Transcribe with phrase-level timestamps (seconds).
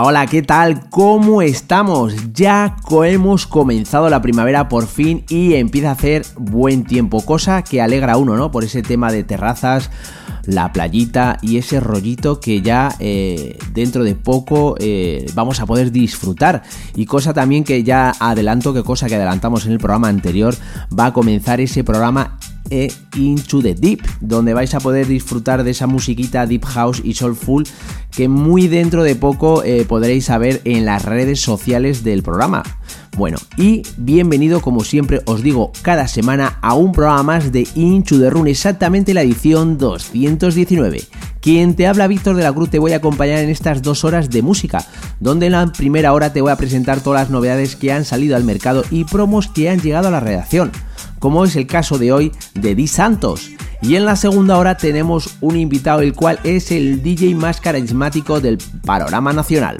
[0.00, 0.88] Hola, ¿qué tal?
[0.88, 2.14] ¿Cómo estamos?
[2.32, 7.82] Ya hemos comenzado la primavera por fin y empieza a hacer buen tiempo, cosa que
[7.82, 8.50] alegra a uno, ¿no?
[8.50, 9.90] Por ese tema de terrazas,
[10.46, 15.92] la playita y ese rollito que ya eh, dentro de poco eh, vamos a poder
[15.92, 16.62] disfrutar.
[16.96, 20.54] Y cosa también que ya adelanto, que cosa que adelantamos en el programa anterior,
[20.98, 22.38] va a comenzar ese programa
[22.72, 27.12] e Into the Deep, donde vais a poder disfrutar de esa musiquita Deep House y
[27.12, 27.64] Soulful
[28.10, 32.62] que muy dentro de poco eh, podréis saber en las redes sociales del programa.
[33.14, 38.18] Bueno, y bienvenido como siempre os digo cada semana a un programa más de Into
[38.18, 41.02] the Run, exactamente la edición 219.
[41.42, 44.30] Quien te habla Víctor de la Cruz te voy a acompañar en estas dos horas
[44.30, 44.86] de música,
[45.20, 48.34] donde en la primera hora te voy a presentar todas las novedades que han salido
[48.36, 50.72] al mercado y promos que han llegado a la redacción
[51.22, 53.52] como es el caso de hoy de Di Santos.
[53.80, 58.40] Y en la segunda hora tenemos un invitado el cual es el DJ más carismático
[58.40, 59.76] del panorama nacional.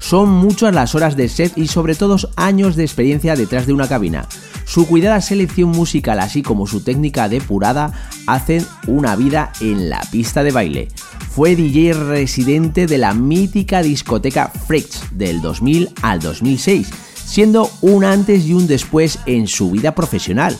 [0.00, 3.86] Son muchas las horas de set y sobre todo años de experiencia detrás de una
[3.86, 4.26] cabina.
[4.64, 7.92] Su cuidada selección musical así como su técnica depurada
[8.26, 10.88] hacen una vida en la pista de baile.
[11.30, 18.46] Fue DJ residente de la mítica discoteca Freaks del 2000 al 2006 siendo un antes
[18.46, 20.56] y un después en su vida profesional.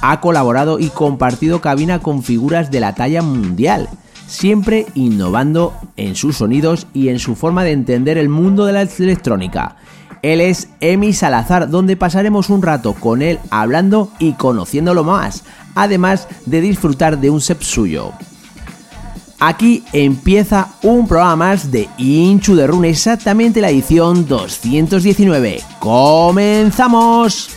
[0.00, 3.88] Ha colaborado y compartido cabina con figuras de la talla mundial,
[4.26, 8.82] siempre innovando en sus sonidos y en su forma de entender el mundo de la
[8.82, 9.76] electrónica.
[10.22, 15.44] Él es Emi Salazar, donde pasaremos un rato con él hablando y conociéndolo más,
[15.74, 18.12] además de disfrutar de un set suyo.
[19.46, 25.60] Aquí empieza un programa más de Inchu de Rune, exactamente la edición 219.
[25.80, 27.50] ¡Comenzamos!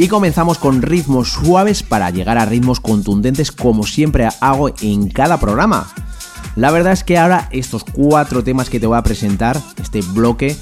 [0.00, 5.38] Y comenzamos con ritmos suaves para llegar a ritmos contundentes como siempre hago en cada
[5.38, 5.92] programa.
[6.56, 10.56] La verdad es que ahora estos cuatro temas que te voy a presentar, este bloque,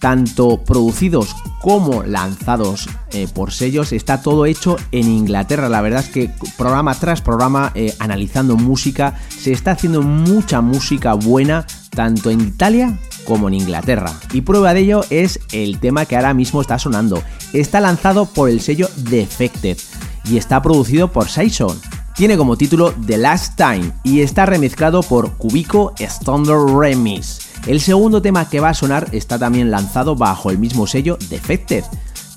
[0.00, 5.68] tanto producidos como lanzados eh, por sellos, está todo hecho en Inglaterra.
[5.68, 11.12] La verdad es que programa tras programa, eh, analizando música, se está haciendo mucha música
[11.12, 12.98] buena, tanto en Italia
[13.28, 14.12] como en Inglaterra.
[14.32, 17.22] Y prueba de ello es el tema que ahora mismo está sonando.
[17.52, 19.76] Está lanzado por el sello Defected
[20.24, 21.78] y está producido por Saison.
[22.14, 25.94] Tiene como título The Last Time y está remezclado por Cubico
[26.24, 27.40] Thunder Remix.
[27.66, 31.84] El segundo tema que va a sonar está también lanzado bajo el mismo sello Defected.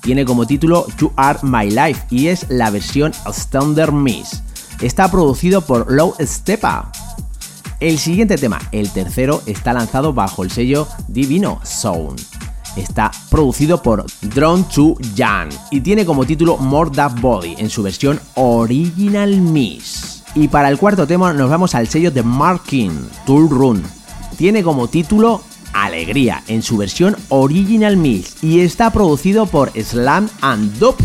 [0.02, 4.42] Tiene como título You Are My Life y es la versión Standard Miss.
[4.80, 6.92] Está producido por Low Stepa.
[7.80, 12.35] El siguiente tema, el tercero, está lanzado bajo el sello Divino Sound.
[12.76, 17.82] Está producido por Drone to Jan y tiene como título More That Body en su
[17.82, 20.22] versión Original Miss.
[20.34, 23.82] Y para el cuarto tema nos vamos al sello de Marking, Tool Run.
[24.36, 25.40] Tiene como título
[25.72, 31.04] Alegría en su versión Original Miss y está producido por Slam and Dope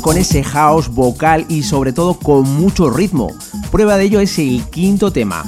[0.00, 3.28] Con ese house vocal y sobre todo con mucho ritmo.
[3.70, 5.44] Prueba de ello es el quinto tema.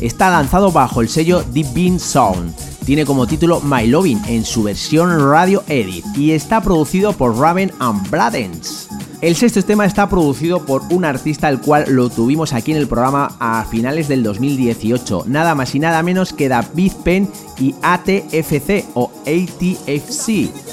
[0.00, 2.52] Está lanzado bajo el sello Deep Bean Sound.
[2.84, 7.72] Tiene como título My Loving en su versión radio edit y está producido por Raven
[7.78, 8.88] and Bladens.
[9.22, 12.88] El sexto tema está producido por un artista al cual lo tuvimos aquí en el
[12.88, 18.84] programa a finales del 2018, nada más y nada menos que David Penn y ATFC
[18.94, 20.65] o ATFC.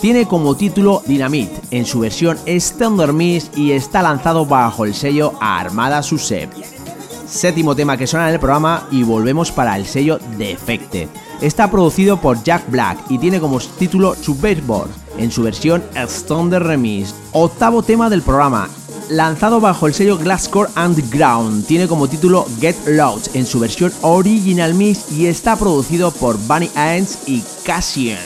[0.00, 5.32] Tiene como título Dynamite en su versión Standard Miss y está lanzado bajo el sello
[5.40, 6.52] Armada Susep.
[7.26, 11.08] Séptimo tema que suena en el programa y volvemos para el sello Defected.
[11.40, 17.12] Está producido por Jack Black y tiene como título Subvertboard en su versión Standard Remix.
[17.32, 18.68] Octavo tema del programa,
[19.10, 21.66] lanzado bajo el sello Glasscore Underground.
[21.66, 26.70] Tiene como título Get Loud en su versión Original Mix y está producido por Bunny
[26.76, 28.18] Ants y Cassian.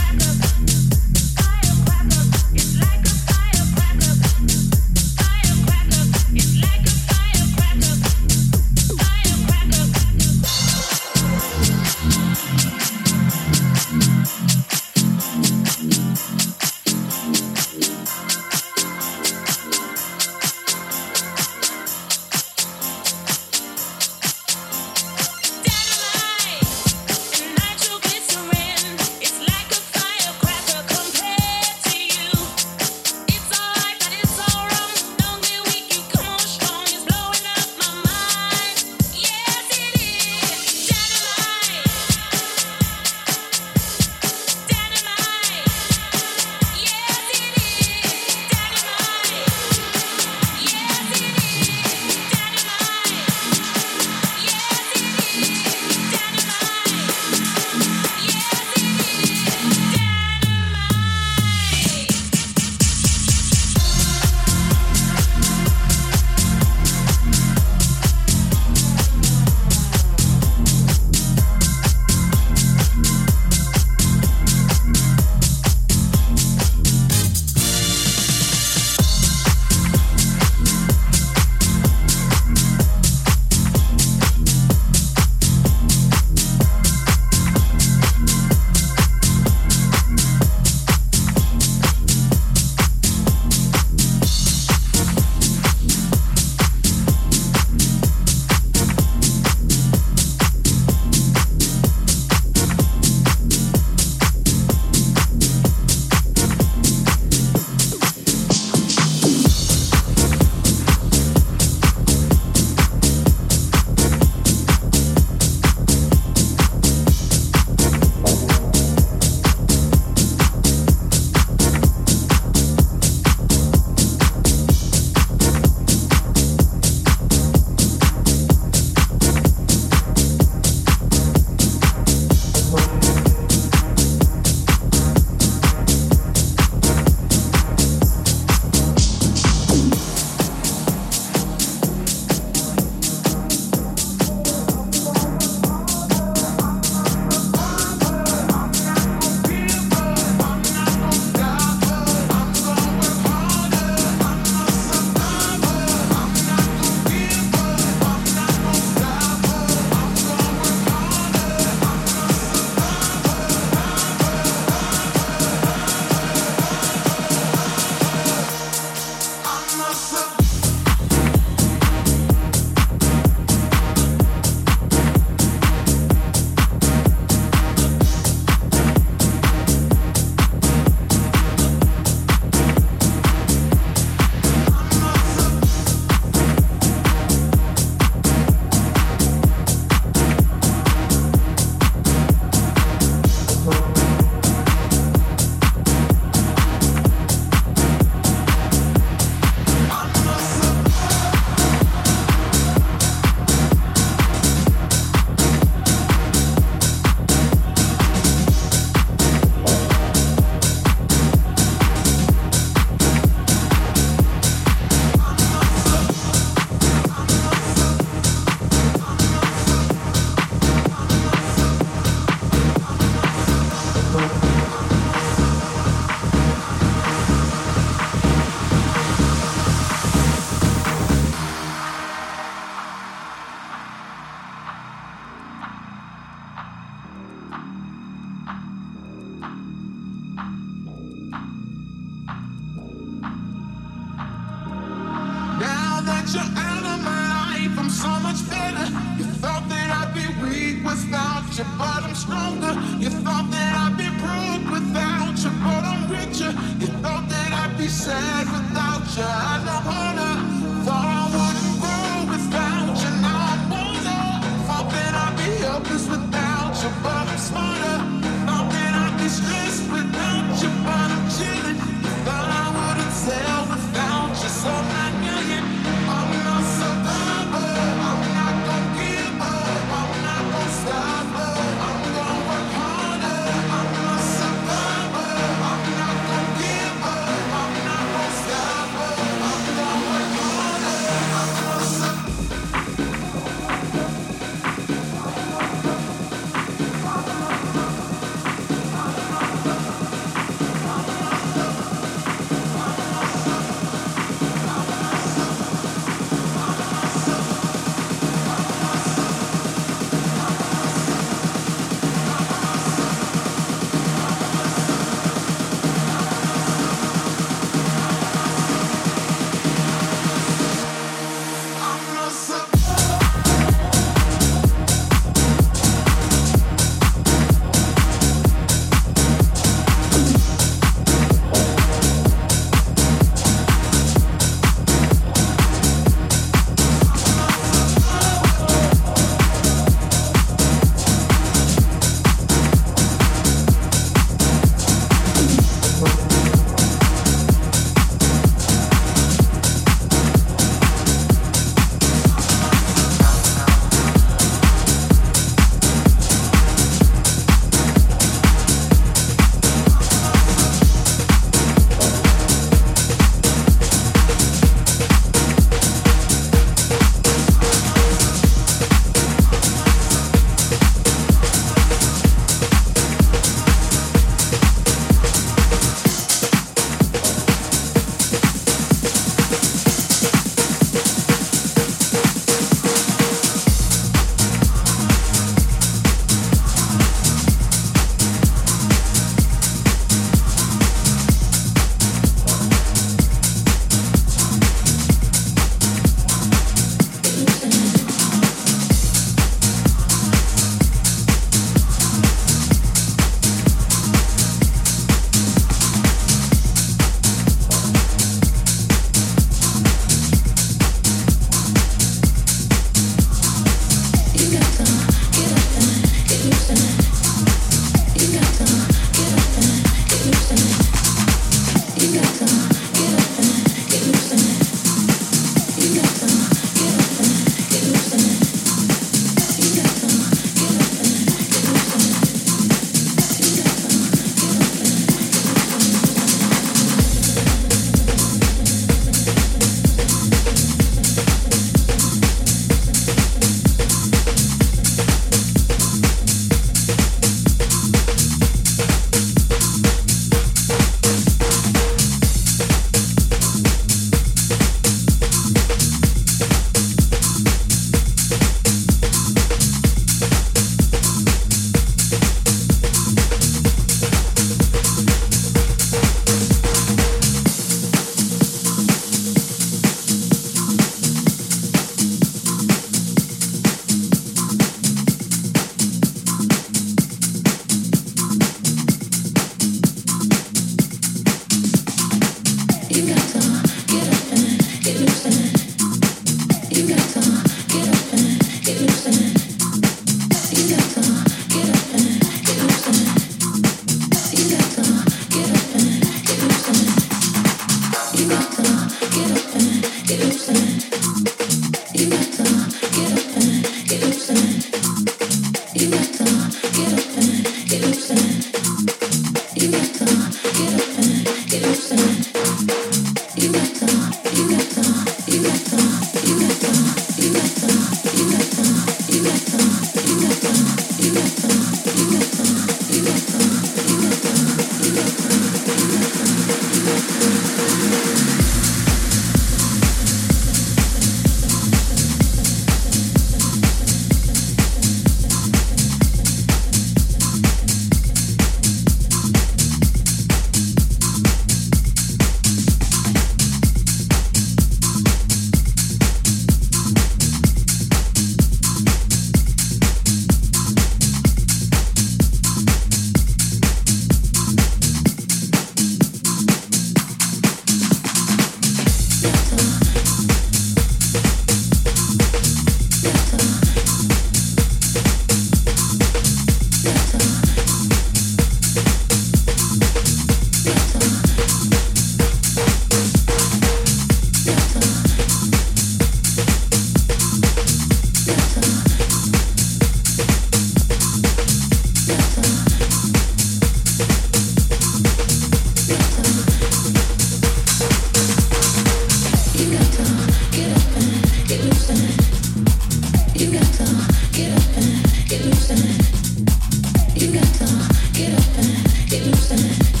[599.61, 600.00] Yeah.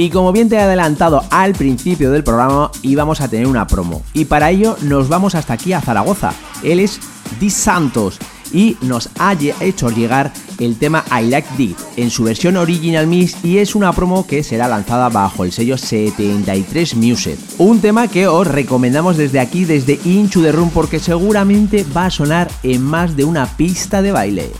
[0.00, 4.00] Y como bien te he adelantado al principio del programa, íbamos a tener una promo.
[4.14, 6.32] Y para ello nos vamos hasta aquí a Zaragoza.
[6.62, 6.98] Él es
[7.38, 8.18] Di Santos
[8.50, 13.44] y nos ha hecho llegar el tema I Like This en su versión original mix
[13.44, 17.38] y es una promo que será lanzada bajo el sello 73 Music.
[17.58, 22.10] Un tema que os recomendamos desde aquí, desde Inchu de Room, porque seguramente va a
[22.10, 24.50] sonar en más de una pista de baile.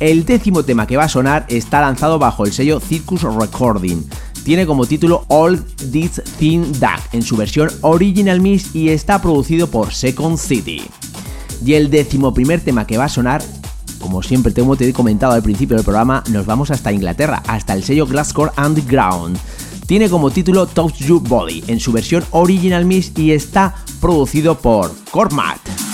[0.00, 4.02] El décimo tema que va a sonar está lanzado bajo el sello Circus Recording.
[4.46, 9.66] Tiene como título All This Thing Duck en su versión original mix y está producido
[9.66, 10.82] por Second City.
[11.64, 13.42] Y el décimo primer tema que va a sonar,
[13.98, 17.82] como siempre te he comentado al principio del programa, nos vamos hasta Inglaterra, hasta el
[17.82, 19.36] sello Glasscore Underground.
[19.88, 24.94] Tiene como título Touch Your Body en su versión original mix y está producido por
[25.10, 25.85] Cormat.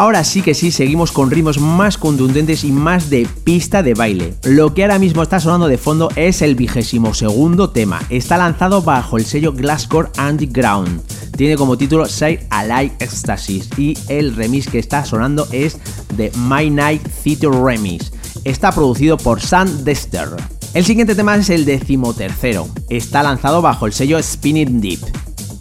[0.00, 4.32] Ahora sí que sí, seguimos con ritmos más contundentes y más de pista de baile.
[4.44, 8.00] Lo que ahora mismo está sonando de fondo es el vigésimo segundo tema.
[8.08, 11.02] Está lanzado bajo el sello Glasscore Underground.
[11.36, 15.76] Tiene como título Say Alive Ecstasis y el remix que está sonando es
[16.16, 18.10] de My Night Theater Remix.
[18.44, 20.30] Está producido por Sam Dexter.
[20.72, 22.68] El siguiente tema es el decimotercero.
[22.88, 25.00] Está lanzado bajo el sello Spinning Deep.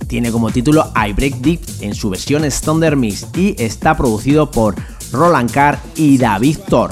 [0.08, 4.76] Tiene como título I Break Deep en su versión Thunder Mix y está producido por
[5.12, 6.92] Roland Carr y David Thor.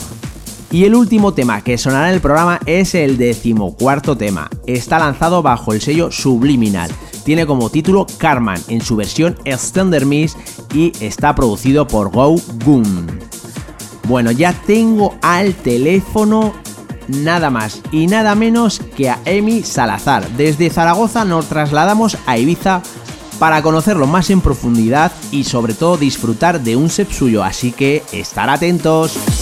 [0.69, 4.49] Y el último tema que sonará en el programa es el decimocuarto tema.
[4.65, 6.91] Está lanzado bajo el sello Subliminal.
[7.23, 9.37] Tiene como título Carman en su versión
[9.73, 10.35] Thunder Mix
[10.73, 12.35] y está producido por Go
[12.65, 13.19] Goon.
[14.07, 16.53] Bueno, ya tengo al teléfono
[17.07, 20.27] nada más y nada menos que a Emi Salazar.
[20.31, 22.81] Desde Zaragoza nos trasladamos a Ibiza
[23.39, 28.03] para conocerlo más en profundidad y sobre todo disfrutar de un set suyo, así que
[28.11, 29.36] estar atentos.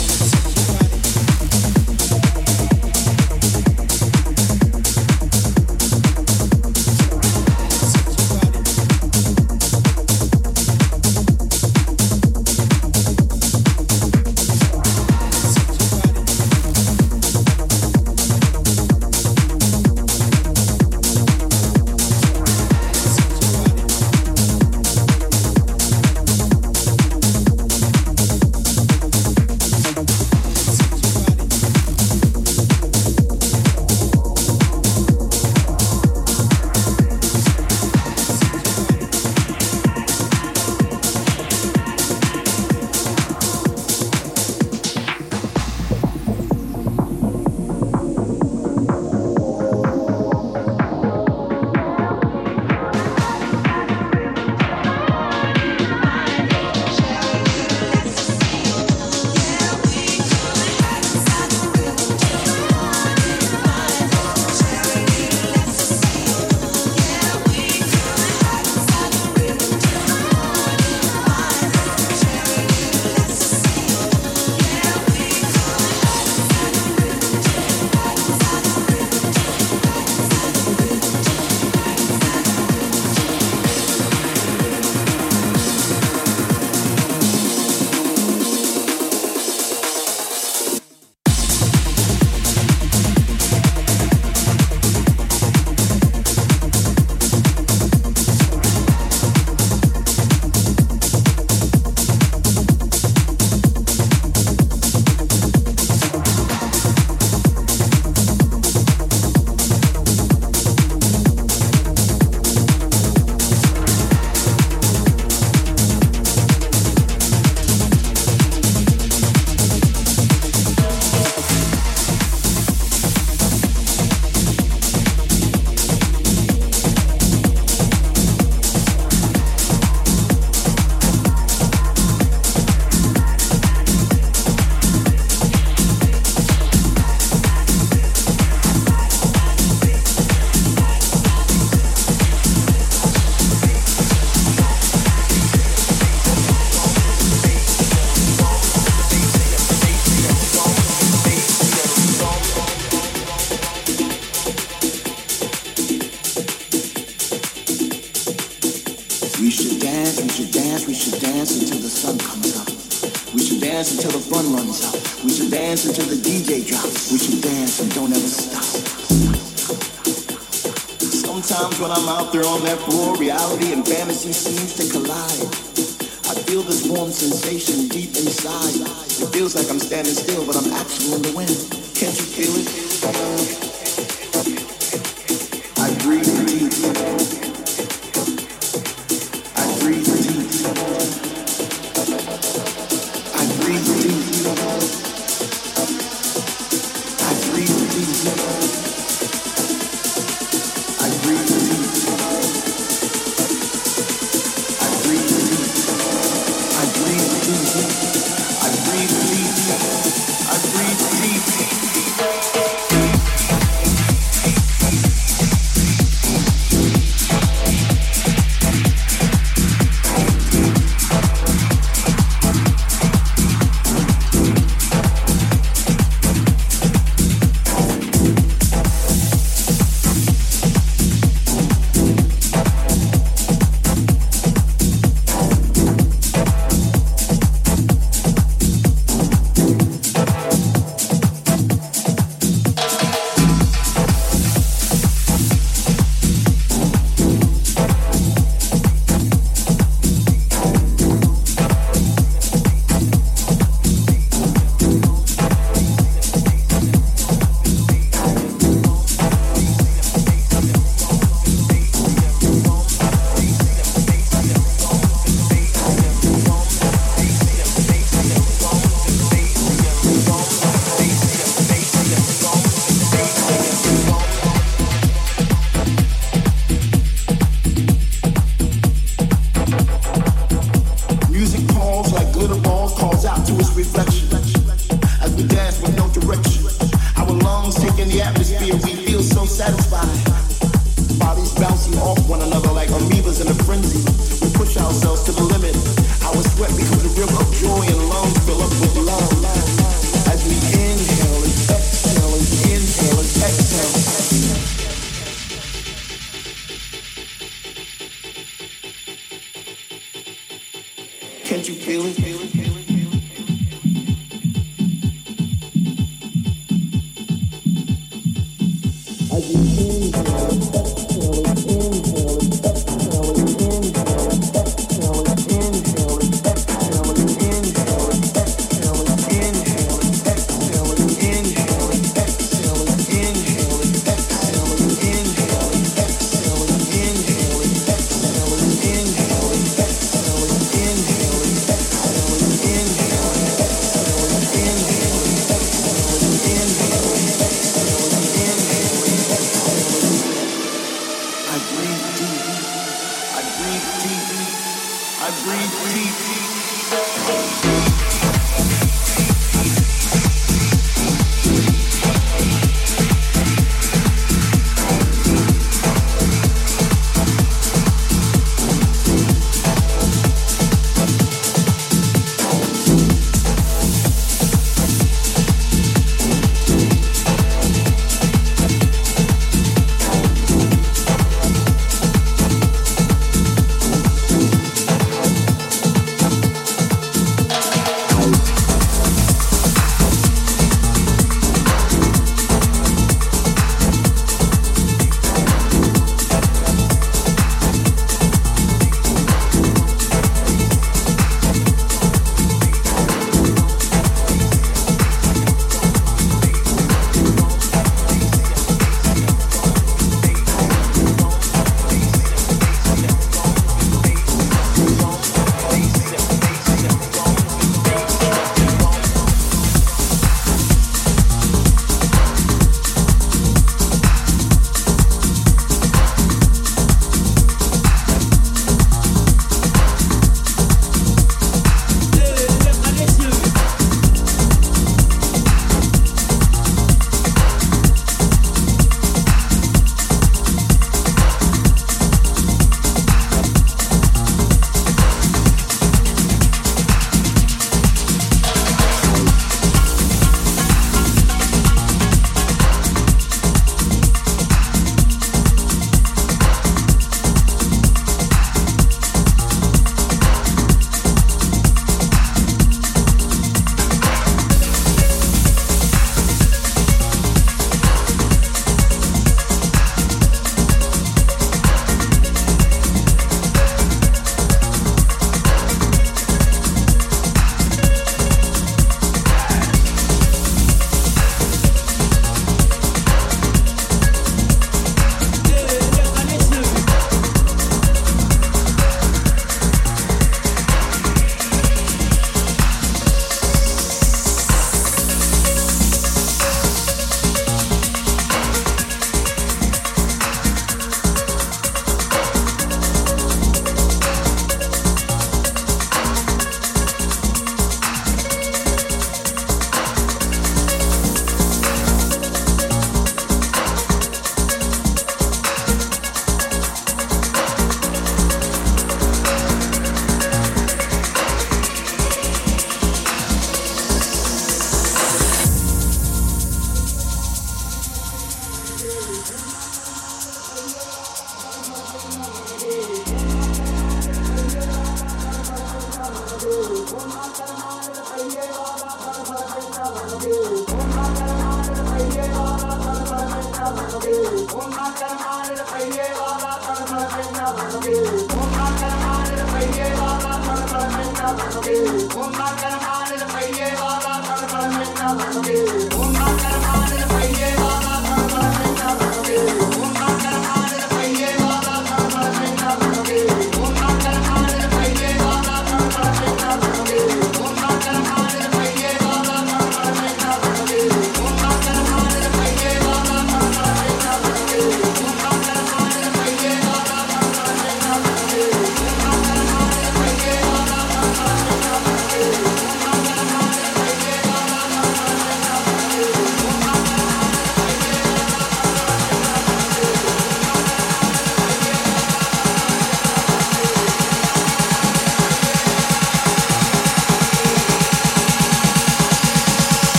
[177.15, 177.74] Sensation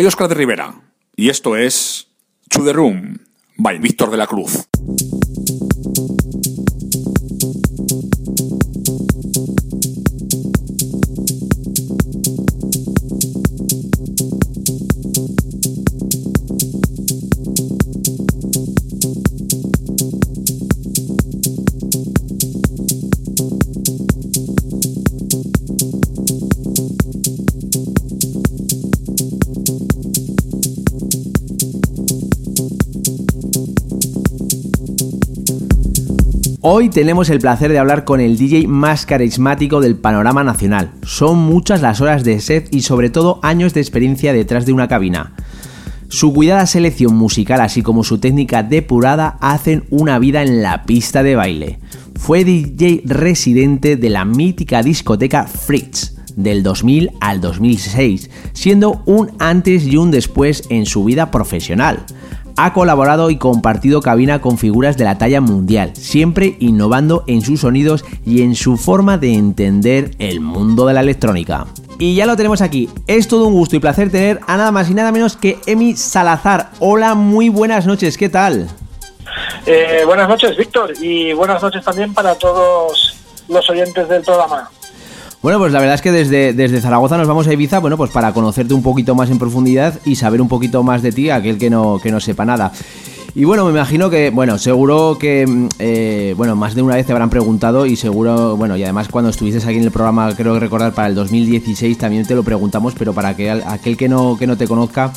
[0.00, 0.80] Soy Oscar de Rivera
[1.14, 2.08] y esto es
[2.48, 2.72] To the
[3.58, 4.69] by Víctor de la Cruz.
[36.62, 40.90] Hoy tenemos el placer de hablar con el DJ más carismático del panorama nacional.
[41.06, 44.86] Son muchas las horas de set y sobre todo años de experiencia detrás de una
[44.86, 45.32] cabina.
[46.08, 51.22] Su cuidada selección musical así como su técnica depurada hacen una vida en la pista
[51.22, 51.78] de baile.
[52.16, 59.86] Fue DJ residente de la mítica discoteca Fritz del 2000 al 2006, siendo un antes
[59.86, 62.04] y un después en su vida profesional
[62.62, 67.60] ha colaborado y compartido cabina con figuras de la talla mundial, siempre innovando en sus
[67.60, 71.66] sonidos y en su forma de entender el mundo de la electrónica.
[71.98, 72.90] Y ya lo tenemos aquí.
[73.06, 75.96] Es todo un gusto y placer tener a nada más y nada menos que Emi
[75.96, 76.70] Salazar.
[76.80, 78.68] Hola, muy buenas noches, ¿qué tal?
[79.64, 83.16] Eh, buenas noches, Víctor, y buenas noches también para todos
[83.48, 84.70] los oyentes del programa.
[85.42, 88.10] Bueno, pues la verdad es que desde, desde Zaragoza nos vamos a Ibiza, bueno, pues
[88.10, 91.56] para conocerte un poquito más en profundidad y saber un poquito más de ti, aquel
[91.56, 92.72] que no, que no sepa nada.
[93.34, 97.06] Y bueno, me imagino que, bueno, seguro que, mm, eh, bueno, más de una vez
[97.06, 100.52] te habrán preguntado y seguro, bueno, y además cuando estuviste aquí en el programa, creo
[100.54, 104.36] que recordar, para el 2016 también te lo preguntamos, pero para que aquel que no,
[104.38, 105.10] que no te conozca,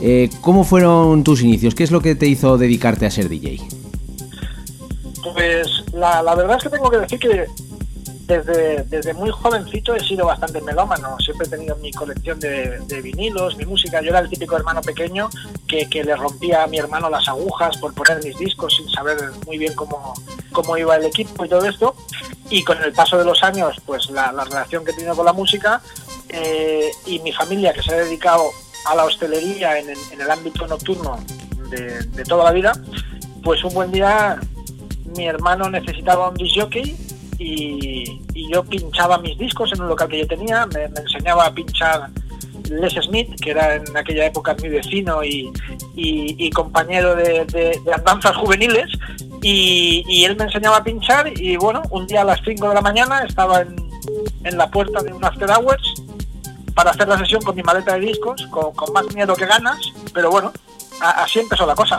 [0.00, 1.74] eh, ¿cómo fueron tus inicios?
[1.74, 3.60] ¿Qué es lo que te hizo dedicarte a ser DJ?
[5.34, 7.44] Pues la, la verdad es que tengo que decir que
[8.30, 13.56] desde, desde muy jovencito he sido bastante melómano, siempre he tenido mi colección de, vinilos,
[13.56, 14.00] mi música.
[14.00, 15.28] Yo era el típico hermano pequeño
[15.66, 19.16] que, que, le rompía a mi hermano las agujas por poner mis discos sin saber
[19.46, 20.14] muy bien cómo,
[20.52, 21.96] cómo iba el equipo y todo esto.
[22.50, 25.32] Y con el paso de los años, pues la, relación que he tenido con la
[25.32, 25.80] música
[26.28, 28.44] eh, y mi familia que se ha dedicado
[28.86, 31.18] a la hostelería en, el ámbito nocturno
[31.70, 32.72] de, de toda la vida,
[33.42, 34.38] pues un buen día
[35.16, 37.09] mi hermano necesitaba un disc jockey
[37.40, 38.20] y,
[38.52, 42.10] yo pinchaba mis discos en un local que yo tenía, me, enseñaba a pinchar
[42.68, 48.90] Les Smith, que era en aquella época mi vecino y, compañero de, andanzas juveniles,
[49.42, 52.82] y, él me enseñaba a pinchar y bueno, un día a las 5 de la
[52.82, 55.94] mañana estaba en, la puerta de un After Hours
[56.74, 59.78] para hacer la sesión con mi maleta de discos, con, más miedo que ganas,
[60.12, 60.52] pero bueno,
[61.00, 61.98] así empezó la cosa.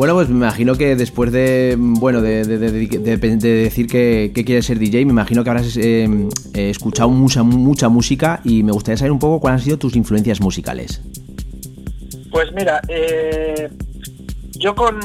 [0.00, 5.12] Bueno, pues me imagino que después de, bueno, de, decir que, quieres ser DJ, me
[5.12, 6.08] imagino que habrás eh,
[6.54, 9.96] eh, escuchado mucha, mucha música y me gustaría saber un poco cuáles han sido tus
[9.96, 11.02] influencias musicales.
[12.30, 13.68] Pues mira, eh,
[14.52, 14.98] yo con,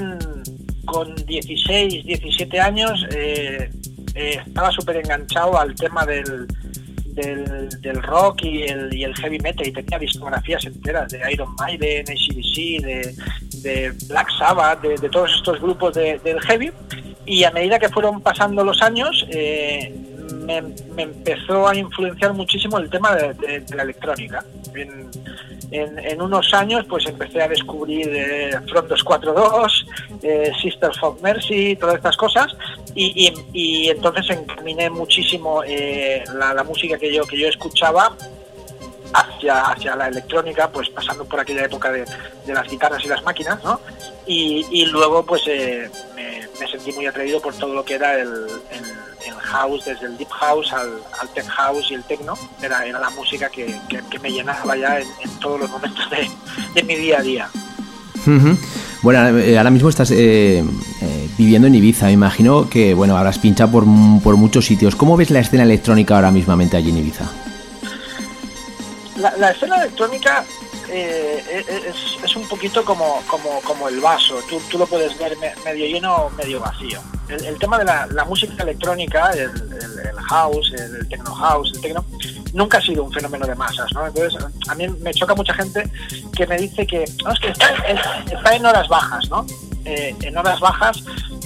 [0.86, 3.06] con 16, 17 años
[4.16, 6.48] estaba súper enganchado al tema del,
[7.16, 12.06] del, rock y el, y el, heavy metal y tenía discografías enteras de Iron Maiden,
[12.08, 13.16] ACDC, de,
[13.62, 16.72] de Black Sabbath, de, todos estos grupos del heavy.
[17.26, 20.58] Y a medida que fueron pasando los años eh, me,
[20.98, 24.44] empezó a influenciar muchísimo el tema de, la electrónica.
[24.74, 29.86] En, unos años pues empecé a descubrir eh, Front 242,
[30.22, 32.56] eh, Sisters of Mercy, todas estas cosas
[32.96, 38.16] y, entonces encaminé muchísimo eh, la, música que yo, que yo escuchaba
[39.14, 42.06] hacia, hacia la electrónica, pues pasando por aquella época de,
[42.48, 43.80] las guitarras y las máquinas, ¿no?
[44.26, 48.48] Y, luego pues eh, me, sentí muy atrevido por todo lo que era el,
[49.46, 53.10] house, desde el deep house al, al tech house y el techno, era, era la
[53.12, 53.80] música que,
[54.22, 55.08] me llenaba ya en,
[55.40, 57.50] todos los momentos de, mi día a día.
[59.02, 60.64] Bueno, eh, ahora mismo estás eh,
[61.02, 62.08] eh, viviendo en Ibiza.
[62.08, 63.86] Me imagino que, bueno, habrás pinchado por,
[64.24, 64.96] por, muchos sitios.
[64.96, 67.26] ¿Cómo ves la escena electrónica ahora mismamente allí en Ibiza?
[69.18, 70.44] La, escena electrónica
[70.92, 74.40] es, un poquito como, como, como el vaso.
[74.50, 77.00] Tú, tú, lo puedes ver medio lleno o medio vacío.
[77.28, 79.50] El, tema de la, música electrónica, el,
[80.30, 82.06] house, el, techno house, el techno,
[82.54, 84.06] nunca ha sido un fenómeno de masas, ¿no?
[84.06, 85.90] Entonces, a mí me choca mucha gente
[86.36, 89.46] que me dice que, no, es está, en horas bajas, ¿no?
[89.86, 91.04] Eh, en horas bajas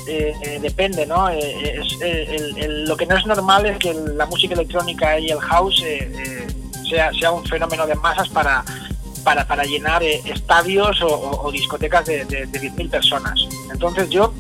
[0.08, 1.30] eh, eh, depende, ¿no?
[1.30, 5.84] lo que no es normal es que la música electrónica y el house
[6.90, 8.64] sea, sea un fenómeno de masas para,
[9.24, 13.40] para, para llenar estadios o, discotecas de, de, de 10.000 personas.
[13.72, 14.34] Entonces yo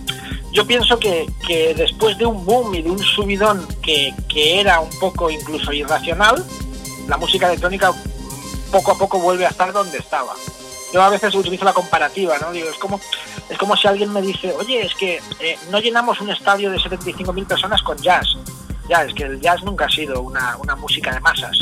[0.51, 1.27] yo pienso que,
[1.75, 6.43] después de un boom y de un subidón que, era un poco incluso irracional,
[7.07, 7.93] la música electrónica
[8.71, 10.33] poco a poco vuelve a estar donde estaba.
[10.91, 12.51] Yo a veces utilizo la comparativa, ¿no?
[12.51, 12.99] Digo, es como,
[13.47, 16.77] es como si alguien me dice, oye, es que eh, no llenamos un estadio de
[16.77, 18.27] 75.000 personas con jazz.
[18.89, 21.55] Ya, es que el jazz nunca ha sido una, una música de masas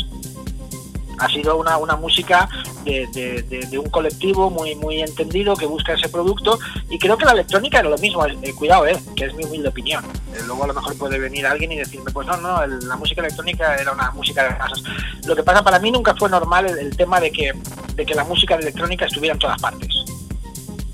[1.18, 2.48] ha sido una, una música
[2.84, 3.08] de,
[3.44, 6.58] de, un colectivo muy muy entendido que busca ese producto
[6.90, 9.70] y creo que la electrónica era lo mismo, eh, cuidado, eh, que es mi humilde
[9.70, 10.04] opinión.
[10.34, 13.22] Eh, luego a lo mejor puede venir alguien y decirme, pues no, no, la música
[13.22, 14.84] electrónica era una música de masas.
[15.26, 17.52] Lo que pasa para mí nunca fue normal el, tema de que,
[17.96, 19.90] de que la música electrónica estuviera en todas partes.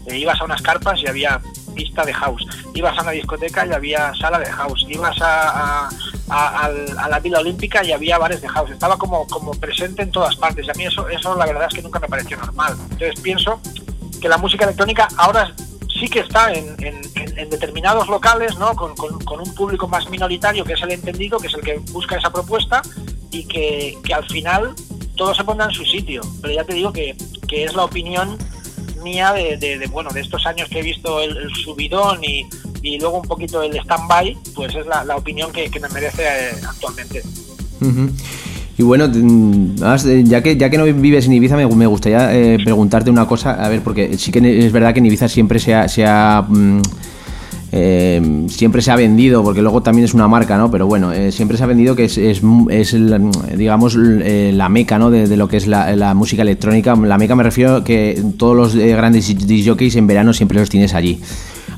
[0.07, 1.41] Eh, ibas a unas carpas y había
[1.73, 2.45] pista de house.
[2.73, 4.85] Ibas a una discoteca y había sala de house.
[4.89, 5.89] Ibas a,
[6.29, 8.71] a, la Vila Olímpica y había bares de house.
[8.71, 10.65] Estaba como, como presente en todas partes.
[10.67, 12.75] Y a mí eso, eso la verdad es que nunca me pareció normal.
[12.91, 13.59] Entonces pienso
[14.21, 15.53] que la música electrónica ahora
[15.99, 16.75] sí que está en,
[17.49, 18.75] determinados locales, ¿no?
[18.75, 22.31] Con, un público más minoritario, que es el entendido, que es el que busca esa
[22.31, 22.81] propuesta,
[23.31, 24.73] y que, al final
[25.15, 26.21] todo se ponga en su sitio.
[26.41, 27.15] Pero ya te digo que,
[27.47, 28.37] que es la opinión
[29.03, 32.45] mía de, bueno, de estos años que he visto el, subidón y,
[32.99, 37.21] luego un poquito el stand-by, pues es la, opinión que, me merece eh, actualmente.
[38.77, 39.75] Y bueno, mm,
[40.23, 43.69] ya que, ya que no vives en Ibiza, me, gustaría eh, preguntarte una cosa, a
[43.69, 45.73] ver, porque sí que es verdad que en Ibiza siempre se
[46.05, 46.45] ha...
[46.47, 46.81] Mm,
[47.75, 50.69] eh, siempre se ha vendido, porque luego también es una marca, ¿no?
[50.69, 52.43] Pero bueno, eh, siempre se ha vendido que es, es,
[53.57, 55.09] digamos, eh, la meca, ¿no?
[55.09, 56.95] De, lo que es la, música electrónica.
[56.95, 61.19] La meca me refiero que todos los grandes jockeys en verano siempre los tienes allí.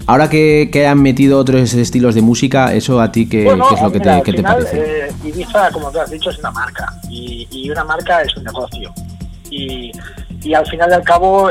[0.05, 3.91] Ahora que, que, han metido otros estilos de música, ¿eso a ti qué, es lo
[3.93, 5.07] que, te, te, parece?
[5.23, 8.93] Ibiza, como tú has dicho, es una marca y, y una marca es un negocio.
[9.49, 9.93] Y,
[10.43, 11.49] y, al final y al cabo,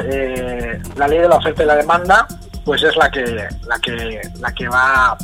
[0.96, 2.28] la ley de la oferta y la demanda
[2.64, 3.24] pues es la que
[3.66, 5.16] la que la que va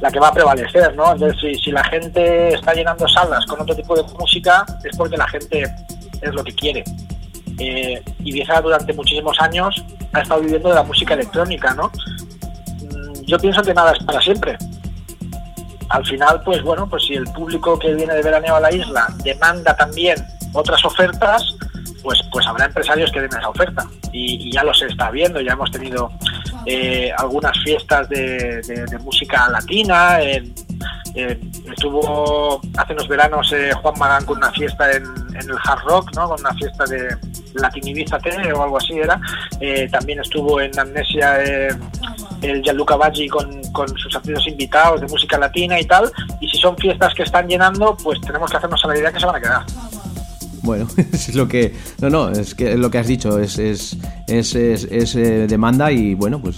[0.00, 1.12] la que va a prevalecer, ¿no?
[1.12, 5.26] Entonces, si, la gente está llenando salas con otro tipo de música, es porque la
[5.28, 5.74] gente
[6.20, 6.84] es lo que quiere.
[7.58, 9.82] Eh, Ibiza durante muchísimos años
[10.12, 11.90] ha estado viviendo de la música electrónica, ¿no?
[12.82, 14.58] Mm, yo pienso que nada es para siempre.
[15.88, 19.06] Al final, pues bueno, pues si el público que viene de veraneo a la isla
[19.22, 20.16] demanda también
[20.52, 21.42] otras ofertas,
[22.06, 23.84] pues, pues habrá empresarios que den esa oferta.
[24.12, 26.08] Y, y ya los está viendo, ya hemos tenido
[26.64, 30.20] eh, algunas fiestas de, música latina.
[31.12, 36.28] estuvo hace unos veranos eh, Juan Magán con una fiesta en, el Hard Rock, ¿no?
[36.28, 37.08] con una fiesta de
[37.54, 38.18] Latin Ibiza
[38.54, 39.20] o algo así era.
[39.60, 41.40] Eh, también estuvo en Amnesia
[42.40, 46.08] el Gianluca Baggi con, con sus artistas invitados de música latina y tal.
[46.40, 49.18] Y si son fiestas que están llenando, pues tenemos que hacernos a la idea que
[49.18, 49.66] se van a quedar.
[50.66, 51.72] Bueno, es lo que.
[52.00, 53.96] No, no, es que lo que has dicho es, es,
[54.26, 56.56] es, es, eh, demanda y bueno, pues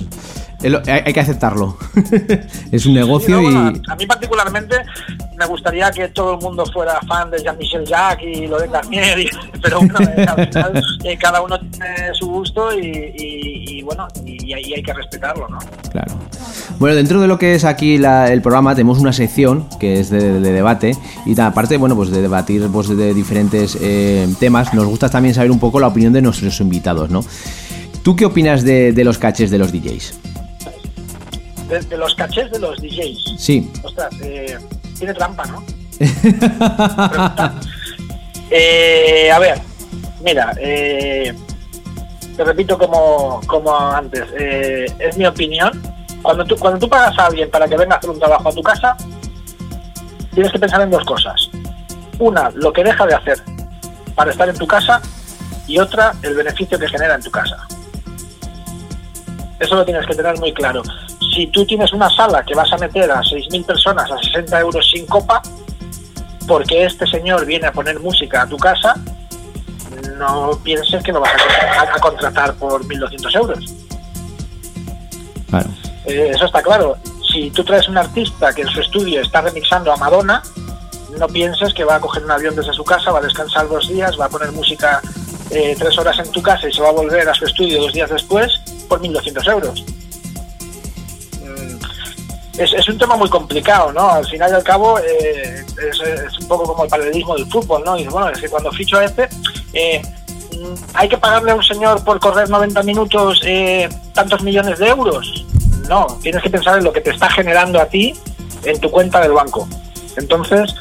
[0.88, 1.76] hay, que aceptarlo.
[2.72, 3.54] es un negocio y.
[3.54, 4.76] a mí, particularmente,
[5.38, 9.30] me gustaría que todo el mundo fuera fan de Jean-Michel Jacques y lo de Garnier,
[9.62, 14.74] pero bueno, al final eh, cada uno tiene su gusto y, y, bueno, y, y,
[14.74, 15.58] hay que respetarlo, ¿no?
[15.92, 16.14] Claro.
[16.78, 20.40] Bueno, dentro de lo que es aquí el programa tenemos una sección que es de,
[20.40, 20.92] debate
[21.24, 25.50] y aparte, bueno, pues de debatir pues, de diferentes eh, temas, nos gusta también saber
[25.50, 27.24] un poco la opinión de nuestros invitados, ¿no?
[28.02, 30.14] ¿Tú qué opinas de, los cachés de los DJs?
[31.68, 33.34] De, los cachés de los DJs.
[33.36, 33.70] Sí.
[33.82, 34.56] Ostras, eh,
[34.98, 35.64] tiene trampa, ¿no?
[38.50, 39.60] eh, a ver,
[40.22, 41.34] mira, eh,
[42.36, 45.70] te repito como, como antes, eh, es mi opinión.
[46.22, 48.52] Cuando tú, cuando tú pagas a alguien para que venga a hacer un trabajo a
[48.52, 48.96] tu casa,
[50.34, 51.50] tienes que pensar en dos cosas.
[52.18, 53.38] Una, lo que deja de hacer
[54.14, 55.00] para estar en tu casa
[55.66, 57.56] y otra, el beneficio que genera en tu casa.
[59.60, 60.82] Eso lo tienes que tener muy claro.
[61.34, 64.90] Si tú tienes una sala que vas a meter a 6.000 personas a 60 euros
[64.90, 65.42] sin copa,
[66.46, 68.94] porque este señor viene a poner música a tu casa,
[70.16, 71.32] no pienses que lo vas
[71.78, 73.74] a, contratar por 1.200 euros.
[76.06, 76.96] Eh, eso está claro.
[77.32, 80.42] Si tú traes un artista que en su estudio está remixando a Madonna,
[81.18, 83.88] no pienses que va a coger un avión desde su casa, va a descansar dos
[83.88, 85.02] días, va a poner música
[85.50, 87.92] eh, tres horas en tu casa y se va a volver a su estudio dos
[87.92, 89.84] días después por 1.200 euros
[92.58, 94.10] es, un tema muy complicado, ¿no?
[94.10, 97.96] Al final y al cabo eh, es, un poco como el paralelismo del fútbol, ¿no?
[97.98, 99.28] Y bueno, es que cuando ficho a este,
[99.72, 100.02] eh,
[100.94, 105.44] ¿hay que pagarle a un señor por correr 90 minutos eh, tantos millones de euros?
[105.88, 108.14] No, tienes que pensar en lo que te está generando a ti
[108.64, 109.68] en tu cuenta del banco.
[110.16, 110.74] Entonces,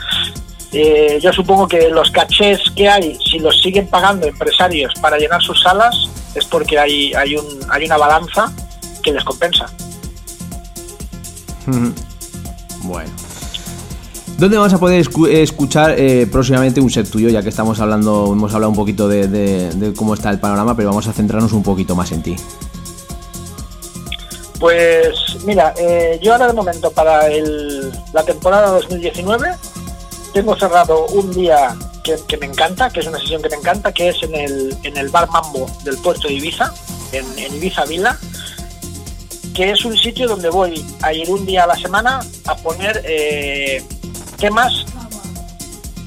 [1.21, 5.61] yo supongo que los cachés que hay, si los siguen pagando empresarios para llenar sus
[5.61, 5.95] salas,
[6.35, 8.51] es porque hay, hay, un, hay una balanza
[9.01, 9.67] que les compensa.
[12.83, 13.11] Bueno.
[14.37, 17.27] ¿Dónde vamos a poder escuchar eh, próximamente un set tuyo?
[17.29, 21.07] Ya que estamos hablando, hemos hablado un poquito de, cómo está el panorama, pero vamos
[21.07, 22.35] a centrarnos un poquito más en ti.
[24.59, 27.27] Pues mira, eh, yo ahora de momento para
[28.13, 29.49] la temporada 2019
[30.33, 34.09] tengo cerrado un día que, me encanta, que es una sesión que me encanta, que
[34.09, 36.73] es en el, en el Bar Mambo del puerto de Ibiza,
[37.11, 38.17] en Ibiza Vila,
[39.57, 43.01] que es un sitio donde voy a ir un día a la semana a poner
[43.03, 43.83] eh,
[44.37, 44.85] temas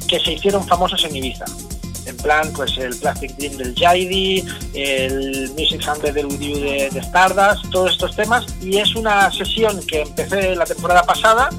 [0.06, 1.46] que se hicieron famosos en Ibiza.
[2.06, 4.44] En plan, pues el Plastic Dream del Jaidi,
[4.74, 8.46] el Music Sunday del Udiu de, de, Stardust, todos estos temas.
[8.62, 11.50] Y es una sesión que empecé la temporada pasada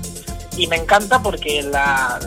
[0.55, 2.19] y me encanta porque la,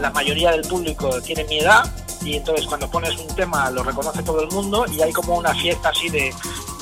[0.00, 1.84] la mayoría del público tiene mi edad
[2.24, 5.54] y entonces cuando pones un tema lo reconoce todo el mundo y hay como una
[5.54, 6.32] fiesta así de,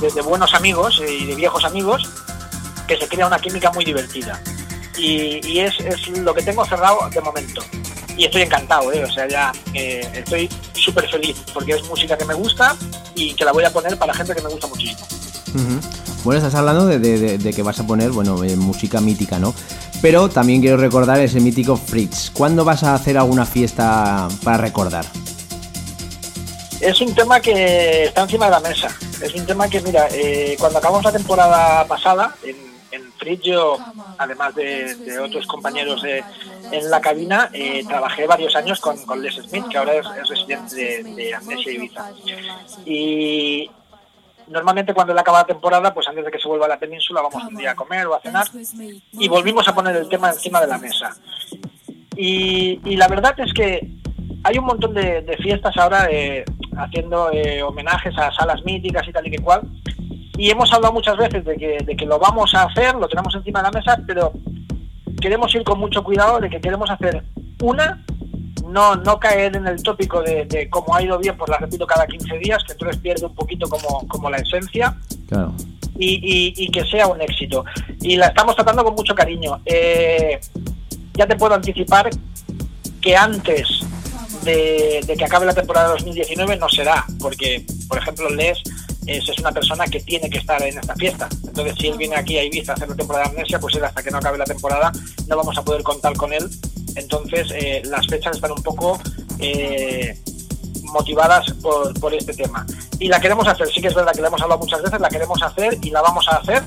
[0.00, 2.08] de, buenos amigos y de viejos amigos
[2.86, 4.40] que se crea una química muy divertida.
[4.98, 7.62] Y, es, es, lo que tengo cerrado de momento.
[8.16, 9.02] Y estoy encantado, ¿eh?
[9.02, 12.76] o sea, ya eh, estoy súper feliz porque es música que me gusta
[13.14, 15.06] y que la voy a poner para gente que me gusta muchísimo.
[16.22, 19.54] Bueno, estás hablando de, que vas a poner, bueno, eh, música mítica, ¿no?
[20.02, 22.30] Pero también quiero recordar ese mítico Fritz.
[22.30, 25.06] ¿Cuándo vas a hacer alguna fiesta para recordar?
[26.80, 28.88] Es un tema que está encima de la mesa.
[29.22, 32.70] Es un tema que, mira, eh, cuando acabamos la temporada pasada, en,
[33.18, 33.76] Fritz yo,
[34.16, 39.76] además de, otros compañeros en la cabina, eh, trabajé varios años con, Les Smith, que
[39.76, 42.10] ahora es, residente de, de Amnesia Ibiza.
[42.86, 43.70] Y
[44.50, 47.22] normalmente cuando le acaba la temporada, pues antes de que se vuelva a la península,
[47.22, 48.46] vamos un día a comer o a cenar
[49.12, 51.16] y volvimos a poner el tema encima de la mesa.
[52.16, 53.88] Y, la verdad es que
[54.42, 56.44] hay un montón de, fiestas ahora eh,
[56.76, 59.62] haciendo eh, homenajes a salas míticas y tal y que cual.
[60.36, 63.34] Y hemos hablado muchas veces de que, de que lo vamos a hacer, lo tenemos
[63.34, 64.32] encima de la mesa, pero
[65.20, 67.22] queremos ir con mucho cuidado de que queremos hacer
[67.62, 68.04] una
[68.70, 71.86] no, no caer en el tópico de, de cómo ha ido bien, pues la repito
[71.86, 74.96] cada 15 días, que entonces pierde un poquito como, como la esencia.
[76.02, 77.62] Y, y, que sea un éxito.
[78.00, 79.60] Y la estamos tratando con mucho cariño.
[79.66, 80.40] Eh,
[81.12, 82.08] ya te puedo anticipar
[83.02, 83.80] que antes
[84.44, 88.62] de, que acabe la temporada 2019 no será, porque, por ejemplo, Les
[89.06, 91.28] es, es, una persona que tiene que estar en esta fiesta.
[91.46, 93.84] Entonces, si él viene aquí a Ibiza a hacer la temporada de Amnesia, pues él
[93.84, 94.92] hasta que no acabe la temporada
[95.26, 96.48] no vamos a poder contar con él
[96.96, 98.98] entonces, eh, las fechas están un poco
[99.38, 100.18] eh,
[100.84, 102.66] motivadas por, este tema.
[102.98, 105.08] Y la queremos hacer, sí que es verdad que la hemos hablado muchas veces, la
[105.08, 106.62] queremos hacer y la vamos a hacer.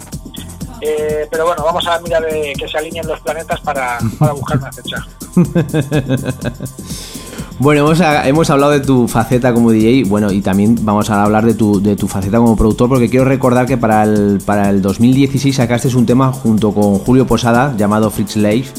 [0.82, 4.00] Eh, pero bueno, vamos a mirar que se alineen los planetas para,
[4.34, 5.06] buscar una fecha.
[7.60, 7.88] Bueno,
[8.26, 11.82] hemos, hablado de tu faceta como DJ, bueno, y también vamos a hablar de tu,
[11.82, 15.88] de tu faceta como productor, porque quiero recordar que para el, para el 2016 sacaste
[15.96, 18.74] un tema junto con Julio Posada llamado Fritz Life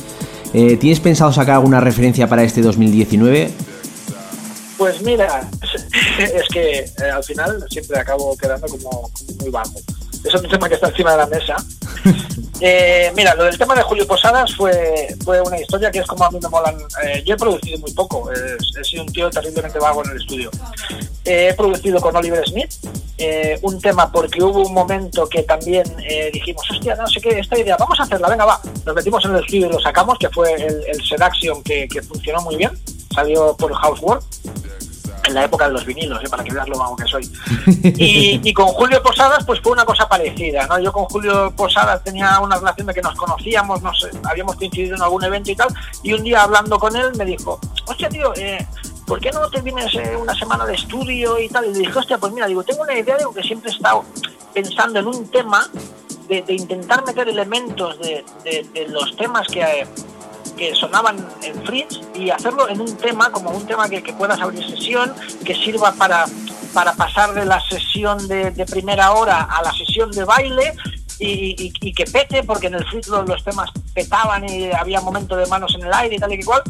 [0.54, 3.50] eh, ¿Tienes pensado sacar alguna referencia para este 2019?
[4.78, 5.48] Pues mira,
[6.18, 9.10] es que eh, al final siempre acabo quedando como,
[9.40, 9.74] muy bajo.
[10.24, 11.56] Es un tema que está encima de la mesa,
[12.60, 16.24] Eh, mira, lo del tema de Julio Posadas fue, fue una historia que es como
[16.24, 16.76] a mí me molan.
[17.04, 20.50] Eh, yo he producido muy poco, he sido un tío terriblemente vago en el estudio.
[21.24, 22.72] Eh, he producido con Oliver Smith
[23.62, 25.84] un tema porque hubo un momento que también
[26.32, 28.60] dijimos, hostia, no sé qué, esta idea, vamos a hacerla, venga, va.
[28.86, 32.02] Nos metimos en el estudio y lo sacamos, que fue el, el Sedaction que, que
[32.02, 32.70] funcionó muy bien,
[33.14, 34.22] salió por Housework
[35.26, 36.28] en la época de los vinilos, ¿eh?
[36.28, 37.30] para que veas lo vago que soy.
[37.82, 40.78] Y, con Julio Posadas, pues fue una cosa parecida, ¿no?
[40.78, 45.02] Yo con Julio Posadas tenía una relación de que nos conocíamos, nos habíamos coincidido en
[45.02, 45.68] algún evento y tal,
[46.02, 48.66] y un día hablando con él me dijo, hostia, tío, eh,
[49.06, 51.66] ¿por qué no te vienes eh, una semana de estudio y tal?
[51.66, 54.04] Y le dije, hostia, pues mira, digo, tengo una idea, digo, que siempre he estado
[54.52, 55.68] pensando en un tema
[56.28, 59.86] de, intentar meter elementos de, de los temas que
[60.56, 64.40] que sonaban en Fritz y hacerlo en un tema, como un tema que, que puedas
[64.40, 65.12] abrir sesión,
[65.44, 66.26] que sirva para,
[66.72, 70.74] para pasar de la sesión de, primera hora a la sesión de baile
[71.18, 75.46] y, y, que pete, porque en el Fritz los, temas petaban y había momento de
[75.46, 76.62] manos en el aire y tal y que cual.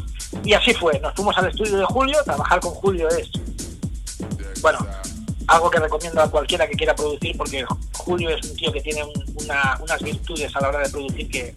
[0.44, 3.30] Y así fue, nos fuimos al estudio de Julio, trabajar con Julio es,
[4.60, 4.78] bueno,
[5.46, 9.02] algo que recomiendo a cualquiera que quiera producir porque Julio es un tío que tiene
[9.34, 11.54] unas virtudes a la hora de producir que,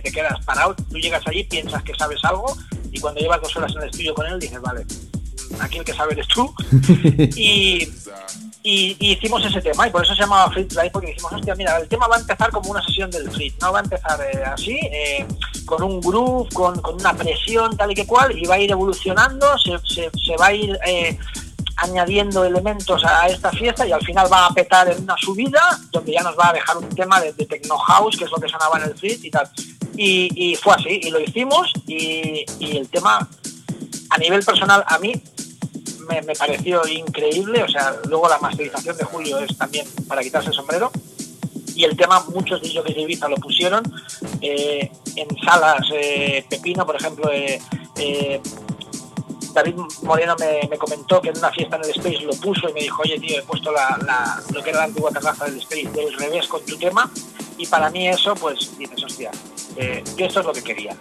[0.00, 0.74] te quedas parado.
[0.74, 2.56] Tú llegas allí, piensas que sabes algo
[2.90, 4.84] y cuando llevas dos horas en el estudio con él dices, vale,
[5.60, 6.52] aquí el que sabe eres tú.
[7.36, 7.88] y,
[8.62, 11.88] hicimos ese tema y por eso se llamaba Frit Drive porque dijimos, hostia, mira, el
[11.88, 14.78] tema va a empezar como una sesión del Frit, no va a empezar eh, así,
[14.92, 15.26] eh,
[15.64, 19.46] con un groove, con, una presión tal y que cual y va a ir evolucionando,
[19.58, 20.78] se, se, va a ir...
[20.86, 21.18] Eh,
[21.80, 26.12] añadiendo elementos a esta fiesta y al final va a petar en una subida donde
[26.12, 28.78] ya nos va a dejar un tema de, techno house que es lo que sonaba
[28.78, 29.48] en el feed y tal.
[29.96, 33.26] Y, fue así y lo hicimos y, el tema
[34.10, 35.12] a nivel personal a mí
[36.08, 40.54] me, pareció increíble o sea luego la masterización de Julio es también para quitarse el
[40.54, 40.90] sombrero
[41.74, 43.82] y el tema muchos de ellos de Ibiza lo pusieron
[44.40, 47.60] eh, en salas eh, Pepino por ejemplo eh,
[49.52, 52.80] David Moreno me, comentó que en una fiesta en el Space lo puso y me
[52.80, 56.12] dijo, oye tío, he puesto la, lo que era la antigua terraza del Space del
[56.18, 57.10] revés con tu tema
[57.58, 59.30] y para mí eso, pues dices, hostia,
[59.76, 60.96] eh, esto es lo que quería.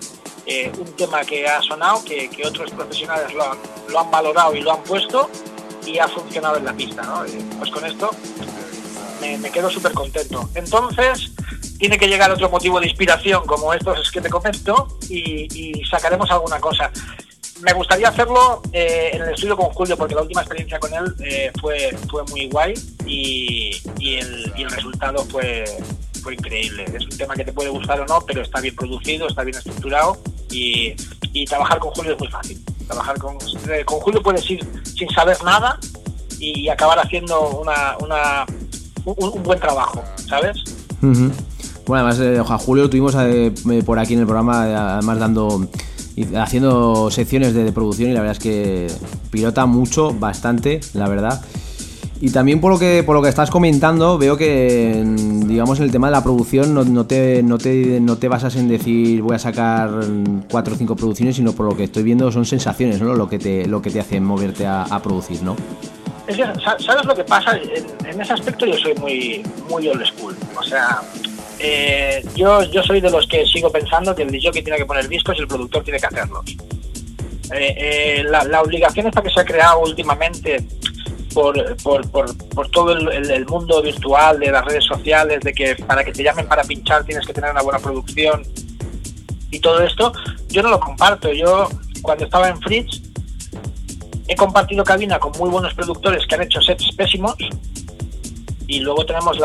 [0.45, 3.57] Eh, un tema que ha sonado, que, otros profesionales lo han,
[3.87, 5.29] lo han, valorado y lo han puesto
[5.85, 7.23] y ha funcionado en la pista, ¿no?
[7.59, 8.11] pues con esto
[9.21, 10.49] me, quedo súper contento.
[10.55, 11.31] Entonces,
[11.77, 16.29] tiene que llegar otro motivo de inspiración como estos es que te comento y sacaremos
[16.29, 16.91] alguna cosa
[17.61, 21.15] me gustaría hacerlo eh, en el estudio con Julio porque la última experiencia con él
[21.19, 22.73] eh, fue, fue muy guay
[23.05, 25.65] y, el, resultado fue,
[26.21, 26.85] fue increíble.
[26.93, 29.57] Es un tema que te puede gustar o no, pero está bien producido, está bien
[29.57, 30.17] estructurado
[30.51, 30.95] y,
[31.47, 32.63] trabajar con Julio es muy fácil.
[32.85, 33.37] Trabajar con,
[33.71, 35.79] eh, con Julio puedes ir sin saber nada
[36.37, 38.45] y acabar haciendo una, una
[39.05, 40.57] un, buen trabajo, ¿sabes?
[41.01, 43.15] Bueno, además, Julio lo tuvimos
[43.85, 45.67] por aquí en el programa, además dando
[46.35, 48.87] haciendo secciones de, producción y la verdad es que
[49.31, 51.41] pilota mucho, bastante, la verdad.
[52.21, 55.01] Y también por lo que por lo que estás comentando, veo que
[55.45, 58.67] digamos en el tema de la producción no, te, no, te, no te basas en
[58.67, 59.89] decir voy a sacar
[60.51, 63.13] cuatro o cinco producciones, sino por lo que estoy viendo son sensaciones, ¿no?
[63.13, 65.55] Lo que te, lo que te hace moverte a, producir, ¿no?
[66.85, 67.57] ¿sabes lo que pasa?
[67.57, 70.35] En, en, ese aspecto yo soy muy, muy old school.
[70.59, 71.01] O sea,
[71.59, 75.07] eh, yo, yo soy de los que sigo pensando que el DJ tiene que poner
[75.07, 76.45] discos y el productor tiene que hacerlos.
[77.51, 80.65] Eh, eh, la, obligación esta que se ha creado últimamente
[81.33, 81.55] por,
[82.71, 86.63] todo el, mundo virtual, de las redes sociales, de que para que te llamen para
[86.63, 88.43] pinchar tienes que tener una buena producción
[89.51, 90.13] y todo esto,
[90.47, 91.31] yo no lo comparto.
[91.33, 91.69] Yo
[92.01, 93.01] cuando estaba en Fritz
[94.27, 97.35] he compartido cabina con muy buenos productores que han hecho sets pésimos
[98.69, 99.37] y luego tenemos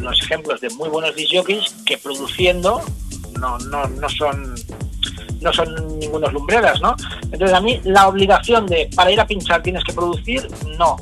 [0.00, 2.80] los ejemplos de muy buenos disjockeys que produciendo
[3.38, 4.54] no, no, no son
[5.42, 6.96] no son ningunos lumbreras, ¿no?
[7.24, 10.48] Entonces a mí la obligación de para ir a pinchar tienes que producir,
[10.78, 10.96] no.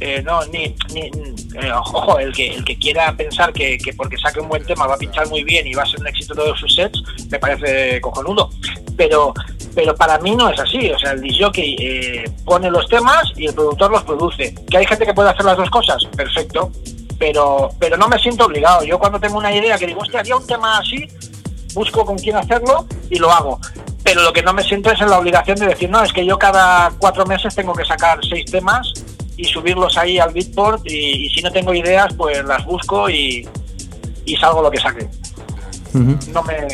[0.00, 1.10] Eh, no, ni, ni
[1.54, 4.86] eh, ojo, el que, el que quiera pensar que, que, porque saque un buen tema
[4.86, 7.00] va a pinchar muy bien y va a ser un éxito todos sus sets,
[7.30, 8.50] me parece cojonudo.
[8.96, 9.32] Pero,
[9.74, 10.90] pero para mí no es así.
[10.90, 14.54] O sea, el disjockey eh, pone los temas y el productor los produce.
[14.70, 16.04] ¿Que hay gente que puede hacer las dos cosas?
[16.16, 16.70] Perfecto.
[17.18, 18.84] Pero, pero no me siento obligado.
[18.84, 21.08] Yo cuando tengo una idea que digo, hostia, haría un tema así,
[21.72, 23.60] busco con quién hacerlo y lo hago.
[24.02, 26.26] Pero lo que no me siento es en la obligación de decir, no, es que
[26.26, 28.92] yo cada cuatro meses tengo que sacar seis temas
[29.36, 33.48] y subirlos ahí al Beatport y, si no tengo ideas, pues las busco y,
[34.24, 35.08] y salgo lo que saque.
[36.32, 36.66] No me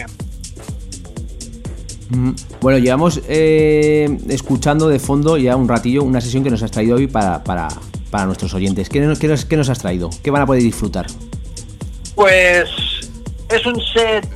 [2.60, 6.96] bueno, llevamos eh, escuchando de fondo ya un ratillo una sesión que nos has traído
[6.96, 7.68] hoy para,
[8.26, 8.88] nuestros oyentes.
[8.88, 10.10] ¿Qué nos, qué, nos, has traído?
[10.22, 11.06] ¿Qué van a poder disfrutar?
[12.16, 12.68] Pues
[13.48, 14.28] es un set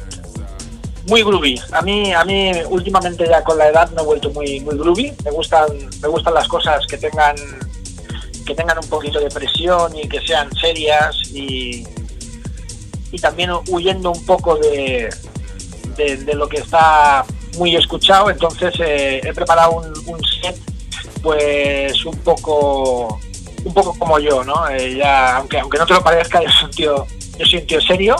[1.09, 1.61] muy groovy.
[1.73, 5.13] A mí, a mí últimamente ya con la edad me he vuelto muy, muy groovy.
[5.25, 5.67] Me gustan,
[6.01, 7.35] me gustan las cosas que tengan,
[8.45, 11.87] que tengan un poquito de presión y que sean serias y,
[13.11, 15.09] y también huyendo un poco de,
[15.97, 17.25] de, lo que está
[17.57, 18.31] muy escuchado.
[18.31, 20.57] Entonces eh, he preparado un, set
[21.23, 23.21] pues un poco
[23.65, 24.69] un poco como yo, ¿no?
[24.69, 27.07] Eh, ya, aunque aunque no te lo parezca, yo soy un tío,
[27.39, 28.17] yo soy un tío serio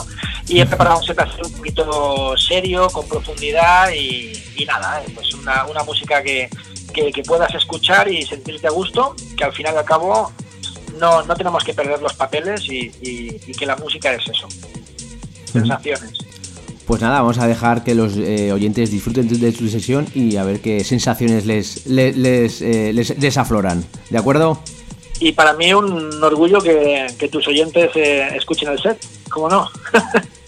[0.47, 5.33] y he preparado un set así un poquito serio, con profundidad y, nada, eh, pues
[5.35, 6.49] una, una música que,
[6.95, 10.31] que, puedas escuchar y sentirte a gusto, que al final y al cabo
[10.99, 14.47] no, no tenemos que perder los papeles y, y, que la música es eso,
[15.51, 16.17] sensaciones.
[16.85, 20.43] Pues nada, vamos a dejar que los eh, oyentes disfruten de tu sesión y a
[20.43, 23.83] ver qué sensaciones les, les, les, eh, les, afloran.
[24.11, 24.61] ¿De acuerdo?
[25.19, 29.69] Y para mí un orgullo que, que tus oyentes escuchen el set, ¿cómo no?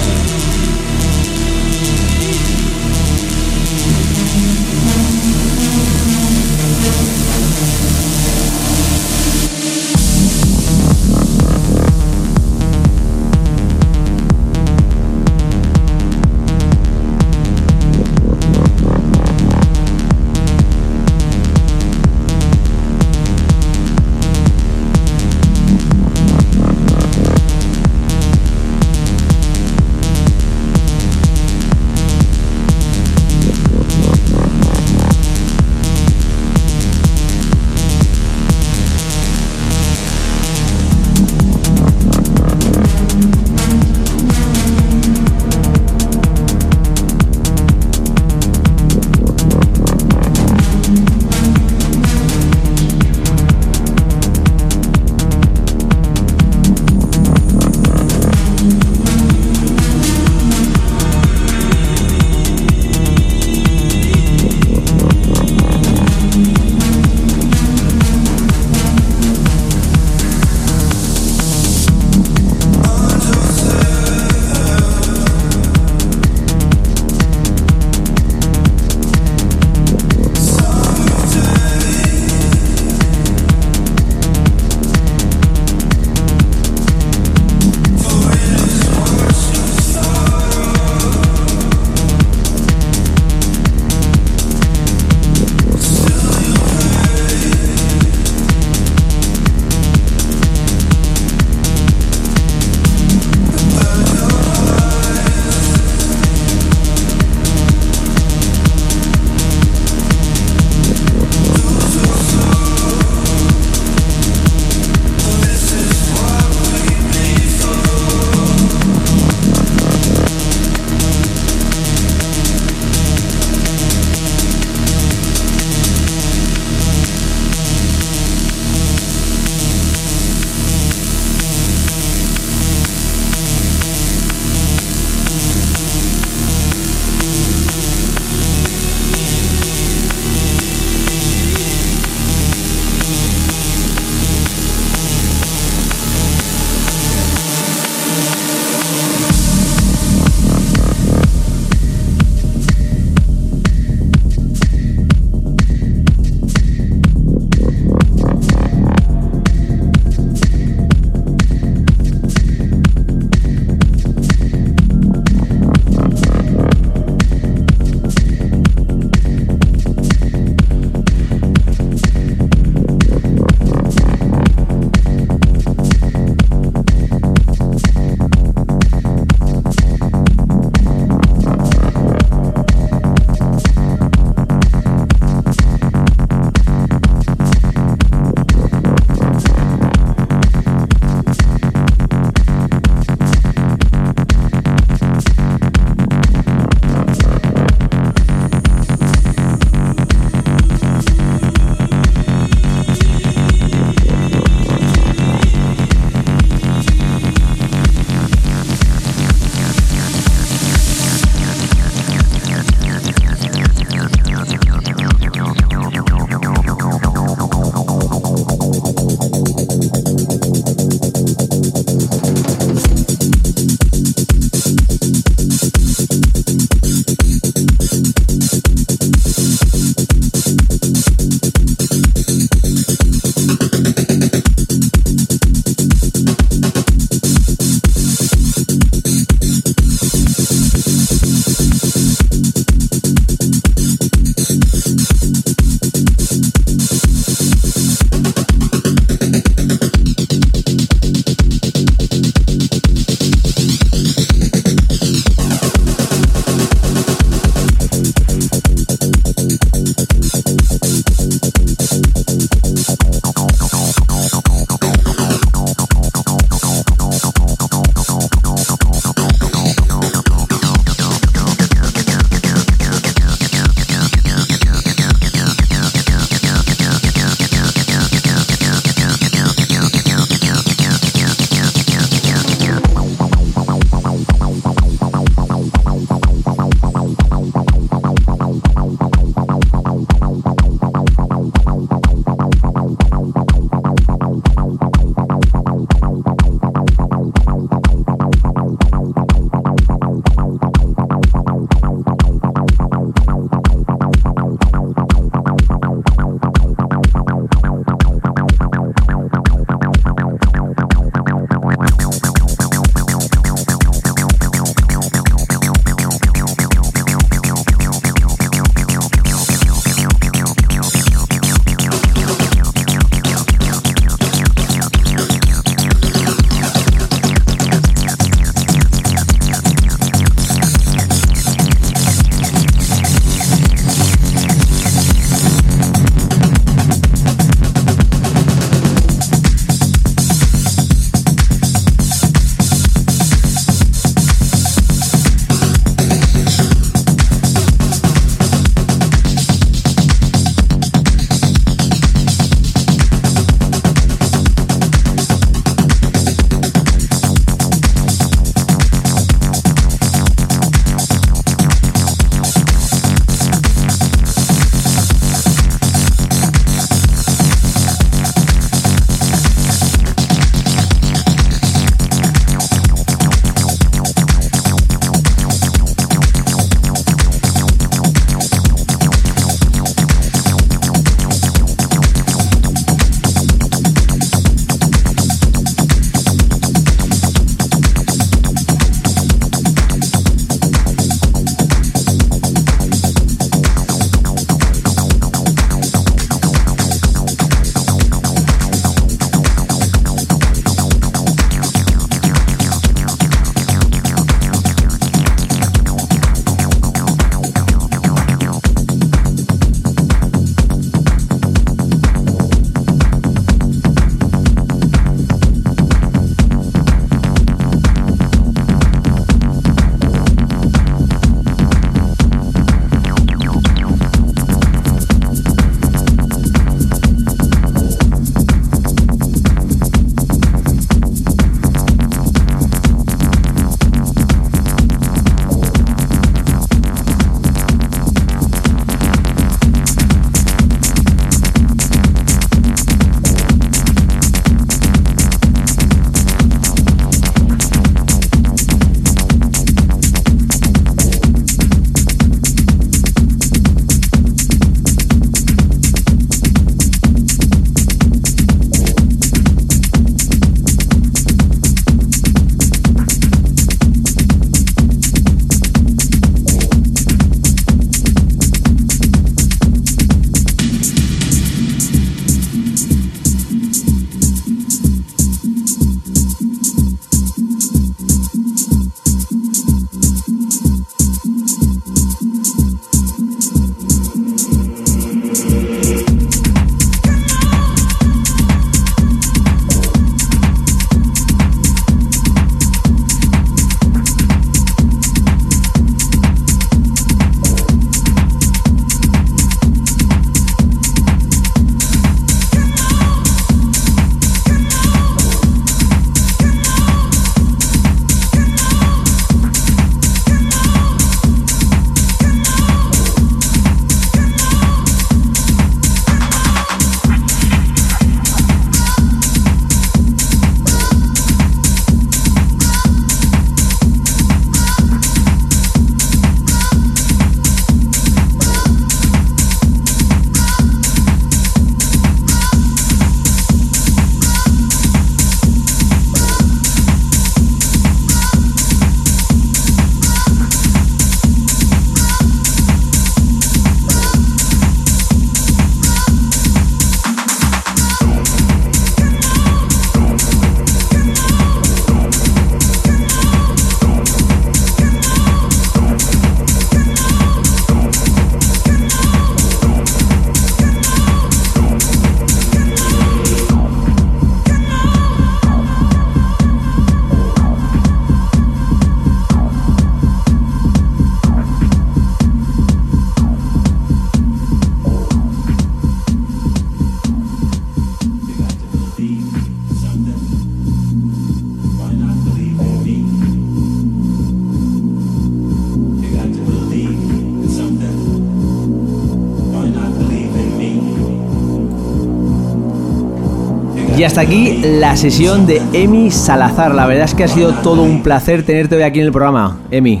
[593.98, 596.72] Y hasta aquí la sesión de Emi Salazar.
[596.72, 599.58] La verdad es que ha sido todo un placer tenerte hoy aquí en el programa,
[599.72, 600.00] Emi.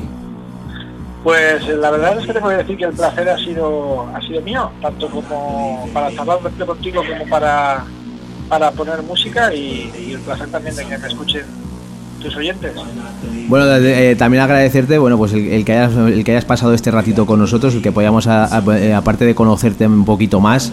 [1.24, 4.40] Pues la verdad es que tengo que decir que el placer ha sido ha sido
[4.42, 7.84] mío, tanto como para charlar contigo como para,
[8.48, 11.44] para poner música y el placer también de que me escuchen
[12.18, 12.72] tus oyentes.
[13.48, 17.24] Bueno, eh, también agradecerte, bueno, pues el, que hayas, el que hayas pasado este ratito
[17.24, 20.72] con nosotros, el que podamos, eh, aparte de conocerte un poquito más,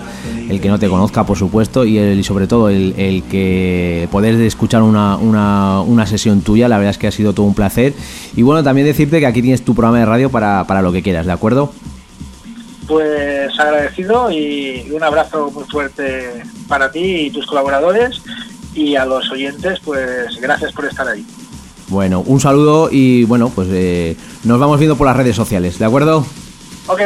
[0.49, 4.81] el que no te conozca, por supuesto, y, el, sobre todo el, que poder escuchar
[4.81, 7.93] una, una, una, sesión tuya, la verdad es que ha sido todo un placer.
[8.35, 11.01] Y bueno, también decirte que aquí tienes tu programa de radio para, para lo que
[11.01, 11.71] quieras, ¿de acuerdo?
[12.87, 18.21] Pues agradecido y un abrazo muy fuerte para ti y tus colaboradores
[18.75, 21.25] y a los oyentes, pues gracias por estar ahí.
[21.87, 25.85] Bueno, un saludo y bueno, pues eh, nos vamos viendo por las redes sociales, ¿de
[25.85, 26.25] acuerdo?
[26.87, 27.01] Ok.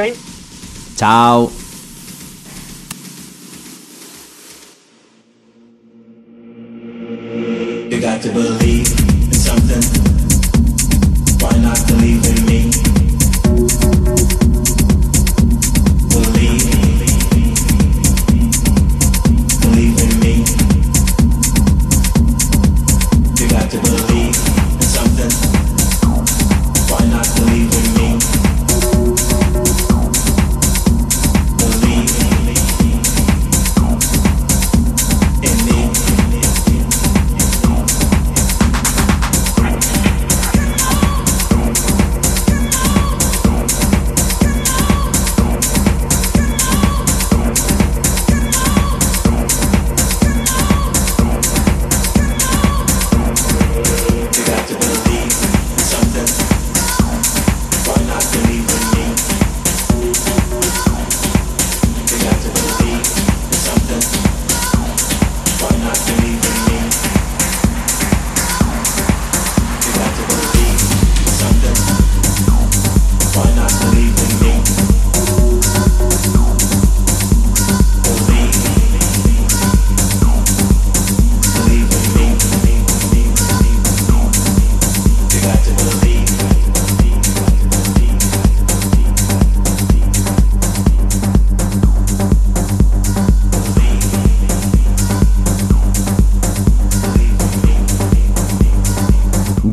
[0.95, 1.51] Chao.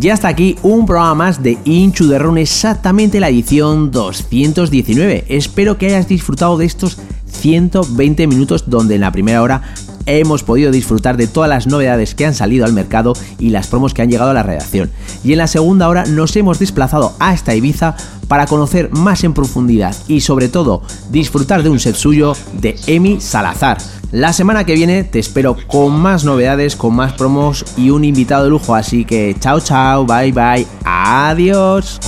[0.07, 5.24] Y hasta aquí un programa más de Inchu de Run, exactamente la edición 219.
[5.27, 9.62] Espero que hayas disfrutado de estos 120 minutos donde en la primera hora
[10.07, 13.95] hemos podido disfrutar de todas las novedades que han salido al mercado y las promos
[13.95, 14.93] que han llegado a la redacción.
[15.24, 17.97] Y en la segunda hora nos hemos desplazado hasta Ibiza
[18.28, 23.20] para conocer más en profundidad y sobre todo disfrutar de un set suyo de Emi
[23.20, 23.78] Salazar
[24.12, 28.45] la semana que viene te espero con más novedades, con más promos y un invitado
[28.45, 31.99] de lujo, así que chao chao, bye bye, adiós.